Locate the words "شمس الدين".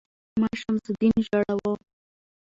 0.61-1.15